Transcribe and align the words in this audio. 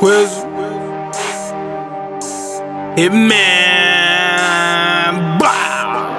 Quiz. 0.00 0.30
Hitman. 2.96 3.36
Blah. 5.38 6.16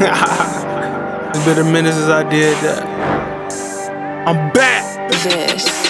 it's 1.28 1.44
been 1.44 1.58
a 1.58 1.64
minute 1.70 1.92
since 1.92 2.08
I 2.08 2.22
did 2.30 2.56
that. 2.64 2.84
I'm 4.26 4.50
back. 4.54 5.10
This 5.10 5.83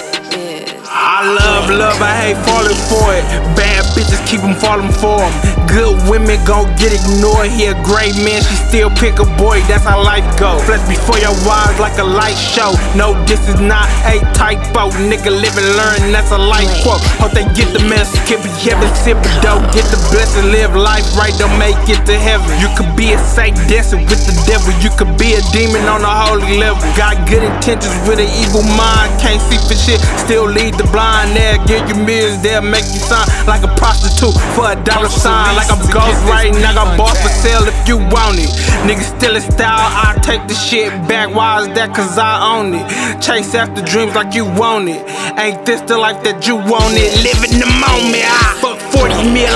love 1.33 1.69
love, 1.69 1.99
I 2.01 2.13
hate 2.21 2.39
falling 2.45 2.77
for 2.91 3.07
it. 3.15 3.25
Bad 3.57 3.85
bitches 3.97 4.21
keep 4.27 4.41
them 4.41 4.53
falling 4.53 4.91
for 4.91 5.17
them. 5.17 5.33
Good 5.65 5.97
women 6.07 6.37
gon' 6.45 6.69
get 6.77 6.93
ignored. 6.93 7.49
He 7.49 7.65
a 7.65 7.75
great 7.83 8.15
man, 8.21 8.43
she 8.43 8.55
still 8.69 8.91
pick 8.93 9.17
a 9.19 9.27
boy. 9.35 9.59
That's 9.65 9.83
how 9.83 10.03
life 10.03 10.25
go. 10.37 10.59
Flex 10.67 10.85
before 10.87 11.17
your 11.17 11.33
eyes 11.47 11.79
like 11.79 11.97
a 11.97 12.05
light 12.05 12.37
show. 12.37 12.77
No, 12.93 13.17
this 13.25 13.41
is 13.49 13.59
not 13.59 13.89
a 14.05 14.21
typo. 14.37 14.93
Nigga 15.09 15.31
live 15.33 15.55
and 15.57 15.69
learn, 15.75 16.13
that's 16.13 16.31
a 16.31 16.37
life 16.37 16.69
quote. 16.83 17.01
Hope 17.17 17.33
they 17.33 17.47
get 17.57 17.73
the 17.73 17.81
message, 17.89 18.19
keep 18.29 18.39
it 18.45 18.55
heaven, 18.61 18.87
sip 18.93 19.17
it 19.17 19.35
dope. 19.41 19.65
Get 19.73 19.87
the 19.89 19.99
blessing, 20.13 20.51
live 20.53 20.75
life 20.75 21.05
right, 21.17 21.33
don't 21.41 21.57
make 21.57 21.79
it 21.89 22.05
to 22.05 22.15
heaven. 22.15 22.47
You 22.61 22.69
could 22.77 22.93
be 22.95 23.13
a 23.13 23.19
saint 23.19 23.57
dancing 23.67 24.05
with 24.05 24.21
the 24.29 24.35
devil. 24.45 24.69
You 24.83 24.91
could 24.93 25.17
be 25.17 25.33
a 25.33 25.41
demon 25.51 25.87
on 25.89 26.05
a 26.05 26.13
holy 26.27 26.59
level. 26.59 26.79
Got 26.95 27.17
good 27.27 27.43
intentions 27.43 27.95
with 28.07 28.19
an 28.19 28.29
evil 28.43 28.63
mind. 28.77 29.09
Can't 29.19 29.41
see 29.49 29.57
for 29.57 29.75
shit, 29.75 29.99
still 30.21 30.45
lead 30.45 30.75
the 30.75 30.87
blind. 30.91 31.14
They'll 31.23 31.63
give 31.65 31.87
you 31.87 31.95
millions, 32.03 32.41
they'll 32.43 32.61
make 32.61 32.83
you 32.91 32.99
sign 32.99 33.27
like 33.47 33.63
a 33.63 33.71
prostitute 33.79 34.35
for 34.55 34.71
a 34.71 34.75
dollar 34.83 35.09
sign. 35.09 35.55
Like 35.55 35.71
I'm 35.71 35.79
ghost 35.91 36.19
writing, 36.27 36.59
I 36.63 36.73
got 36.73 36.97
bought 36.97 37.15
for 37.17 37.29
sale 37.29 37.63
if 37.63 37.87
you 37.87 37.97
want 37.97 38.39
it. 38.39 38.51
Niggas 38.83 39.15
still 39.17 39.35
in 39.35 39.41
style, 39.41 39.79
I 39.79 40.19
take 40.21 40.47
the 40.47 40.53
shit 40.53 40.91
back. 41.07 41.33
Why 41.33 41.61
is 41.61 41.67
that? 41.75 41.95
Cause 41.95 42.17
I 42.17 42.35
own 42.43 42.75
it. 42.75 42.85
Chase 43.21 43.55
after 43.55 43.81
dreams 43.81 44.15
like 44.15 44.35
you 44.35 44.45
want 44.45 44.89
it. 44.89 45.01
Ain't 45.39 45.65
this 45.65 45.81
the 45.81 45.97
life 45.97 46.23
that 46.23 46.47
you 46.47 46.55
want 46.55 46.95
it? 46.99 47.11
Live 47.23 47.41
in 47.47 47.59
the 47.63 47.71
moment. 47.79 48.25
I 48.27 48.59
fuck 48.59 48.79
40 48.91 49.31
mil, 49.31 49.54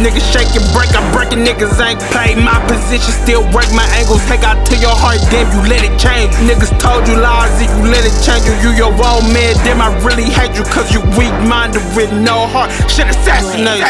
Niggas 0.00 0.24
shake 0.32 0.48
and 0.56 0.64
break, 0.72 0.88
I'm 0.96 1.04
breaking 1.12 1.44
niggas 1.44 1.76
ain't 1.76 2.00
play. 2.08 2.32
My 2.32 2.56
position 2.64 3.12
still 3.12 3.44
work, 3.52 3.68
my 3.76 3.84
angles 4.00 4.24
take 4.24 4.40
out 4.48 4.56
to 4.72 4.76
your 4.80 4.96
heart. 4.96 5.20
Damn, 5.28 5.44
you 5.52 5.60
let 5.68 5.84
it 5.84 5.92
change. 6.00 6.32
Niggas 6.48 6.72
told 6.80 7.04
you 7.04 7.20
lies, 7.20 7.52
if 7.60 7.68
you 7.76 7.84
let 7.84 8.08
it 8.08 8.16
change 8.24 8.48
you, 8.48 8.56
you 8.64 8.72
your 8.80 8.96
own 8.96 9.28
man. 9.28 9.52
Damn, 9.60 9.84
I 9.84 9.92
really 10.00 10.24
hate 10.24 10.56
you 10.56 10.64
cause 10.64 10.88
you 10.88 11.04
weak 11.20 11.36
minded 11.44 11.84
with 11.92 12.08
no 12.16 12.48
heart. 12.48 12.72
Shit 12.88 13.12
assassinate. 13.12 13.84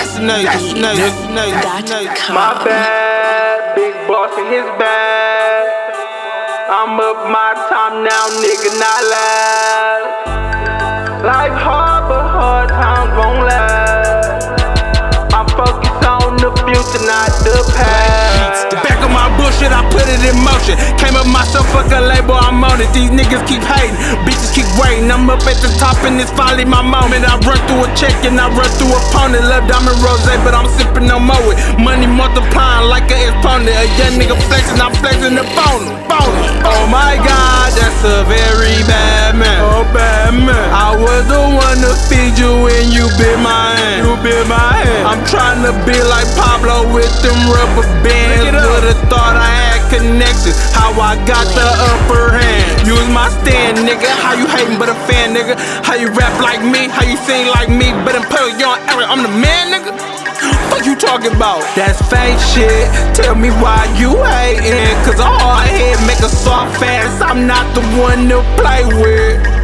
My 2.35 2.59
bad, 2.67 3.79
big 3.79 3.95
boss 4.11 4.35
in 4.35 4.51
his 4.51 4.67
bag. 4.83 5.95
I'm 6.71 6.99
up 6.99 7.31
my 7.31 7.55
time 7.71 8.03
now, 8.03 8.27
nigga, 8.43 8.71
not 8.83 9.01
last. 9.15 10.27
Life 11.23 11.55
hard 11.55 11.80
bullshit, 19.61 19.73
I 19.73 19.85
put 19.93 20.09
it 20.09 20.21
in 20.25 20.37
motion. 20.41 20.77
Came 20.97 21.17
up 21.17 21.29
myself, 21.29 21.69
fuck 21.73 21.93
a 21.93 22.01
label, 22.01 22.35
I'm 22.35 22.65
on 22.65 22.81
it. 22.81 22.89
These 22.97 23.13
niggas 23.13 23.45
keep 23.45 23.63
hating, 23.63 23.97
bitches 24.25 24.53
keep 24.57 24.69
waiting. 24.81 25.11
I'm 25.11 25.29
up 25.29 25.45
at 25.45 25.61
the 25.61 25.69
top 25.77 26.01
and 26.05 26.21
it's 26.21 26.33
finally 26.33 26.65
my 26.65 26.83
moment. 26.83 27.29
I 27.29 27.37
run 27.45 27.61
through 27.69 27.85
a 27.85 27.89
check 27.93 28.17
and 28.25 28.41
I 28.41 28.49
run 28.49 28.71
through 28.81 28.97
a 28.97 29.01
opponent. 29.11 29.45
Love 29.45 29.69
diamond 29.69 30.01
rose, 30.01 30.25
but 30.45 30.55
I'm 30.55 30.69
sipping 30.81 31.07
no 31.07 31.21
more. 31.21 31.37
It. 31.53 31.59
Money 31.79 32.07
multiplying 32.07 32.89
like 32.89 33.09
an 33.13 33.21
exponent. 33.29 33.77
A 33.77 33.87
young 34.01 34.17
nigga 34.17 34.37
flexing, 34.49 34.81
I'm 34.81 34.95
flexing 34.97 35.37
the 35.37 35.45
bone. 35.53 35.85
bone. 36.09 36.35
Oh 36.65 36.85
my 36.89 37.21
god, 37.21 37.69
that's 37.77 38.01
a 38.05 38.25
very 38.25 38.81
bad 38.89 39.37
man. 39.37 39.61
Oh 39.61 39.85
bad 39.93 40.33
man. 40.33 40.69
I 40.73 40.97
was 40.97 41.27
the 41.29 41.41
one 41.41 41.79
to 41.85 41.93
feed 42.09 42.39
you 42.39 42.65
when 42.65 42.93
you 42.95 43.05
bit 43.19 43.37
my 43.43 43.77
hand. 43.77 44.07
You 44.07 44.17
bit 44.25 44.47
my 44.49 44.57
hand. 44.57 45.05
I'm 45.11 45.23
trying 45.27 45.63
to 45.67 45.73
be 45.85 45.97
like 46.07 46.29
Pablo 46.39 46.89
with 46.95 47.11
them 47.21 47.37
rubber 47.51 47.87
bands. 48.07 48.55
Would've 48.55 48.97
thought 49.10 49.10
I 51.11 51.19
got 51.27 51.43
the 51.59 51.67
upper 51.91 52.39
hand. 52.39 52.87
Use 52.87 53.09
my 53.11 53.27
stand, 53.43 53.83
nigga. 53.83 54.07
How 54.23 54.39
you 54.39 54.47
hating 54.47 54.79
but 54.79 54.89
a 54.89 54.95
fan, 55.11 55.35
nigga? 55.35 55.59
How 55.83 55.99
you 55.99 56.07
rap 56.15 56.39
like 56.39 56.63
me? 56.63 56.87
How 56.87 57.03
you 57.03 57.17
sing 57.27 57.51
like 57.51 57.67
me? 57.69 57.91
But 58.07 58.15
in 58.15 58.23
Pearl, 58.31 58.47
you 58.47 58.63
on 58.63 58.79
Eric, 58.87 59.11
I'm 59.11 59.27
the 59.27 59.35
man, 59.43 59.75
nigga. 59.75 59.91
What 60.71 60.87
you 60.87 60.95
talking 60.95 61.35
about? 61.35 61.67
That's 61.75 61.99
fake 62.07 62.39
shit. 62.55 62.87
Tell 63.19 63.35
me 63.35 63.51
why 63.59 63.91
you 63.99 64.23
hating. 64.23 64.95
Cause 65.03 65.19
a 65.19 65.27
hard 65.27 65.67
head 65.67 65.99
make 66.07 66.23
a 66.23 66.31
soft 66.31 66.81
ass. 66.81 67.21
I'm 67.21 67.45
not 67.45 67.67
the 67.75 67.83
one 67.99 68.31
to 68.31 68.39
play 68.55 68.87
with. 68.87 69.60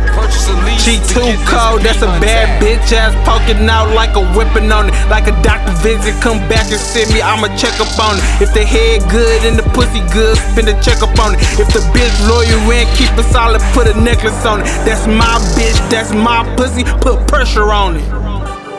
She 0.78 1.02
too 1.02 1.34
cold, 1.50 1.82
that's 1.82 2.02
a 2.02 2.10
bad 2.22 2.62
bitch 2.62 2.92
ass 2.92 3.10
poking 3.26 3.66
out 3.68 3.90
like 3.94 4.14
a 4.14 4.22
whipping 4.36 4.70
on 4.70 4.88
it. 4.88 4.94
Like 5.10 5.26
a 5.26 5.34
doctor 5.42 5.74
visit, 5.82 6.14
come 6.22 6.38
back 6.46 6.70
and 6.70 6.78
see 6.78 7.02
me, 7.12 7.20
I'ma 7.20 7.50
check 7.56 7.74
up 7.82 7.90
on 7.98 8.18
it. 8.18 8.22
If 8.38 8.54
the 8.54 8.62
head 8.62 9.02
good 9.10 9.42
and 9.42 9.58
the 9.58 9.66
pussy 9.74 10.00
good, 10.14 10.38
spin 10.38 10.68
a 10.68 10.76
check 10.82 11.02
up 11.02 11.18
on 11.18 11.34
it. 11.34 11.40
If 11.58 11.74
the 11.74 11.82
bitch 11.90 12.14
loyal 12.30 12.70
and 12.70 12.88
keep 12.96 13.10
it 13.18 13.26
solid, 13.32 13.60
put 13.74 13.88
a 13.88 13.98
necklace 13.98 14.46
on 14.46 14.60
it. 14.60 14.66
That's 14.86 15.06
my 15.06 15.42
bitch, 15.58 15.78
that's 15.90 16.12
my 16.12 16.46
pussy, 16.56 16.84
put 17.02 17.26
pressure 17.26 17.72
on 17.72 17.96
it. 17.96 18.06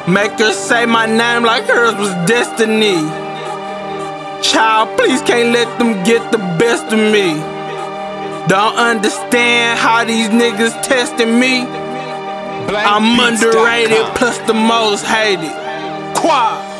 Make 0.08 0.40
her 0.40 0.54
say 0.54 0.86
my 0.86 1.06
name 1.06 1.44
like 1.44 1.64
hers 1.66 1.96
was 1.96 2.14
destiny. 2.30 3.04
Child, 4.42 4.98
please 4.98 5.22
can't 5.22 5.52
let 5.52 5.68
them 5.78 6.02
get 6.06 6.32
the 6.32 6.38
best 6.56 6.86
of 6.94 7.00
me. 7.00 7.57
Don't 8.48 8.76
understand 8.76 9.78
how 9.78 10.06
these 10.06 10.30
niggas 10.30 10.82
testing 10.82 11.38
me. 11.38 11.64
I'm 11.64 13.20
underrated 13.20 14.06
plus 14.16 14.38
the 14.40 14.54
most 14.54 15.06
hated. 15.06 15.52
Quad. 16.16 16.77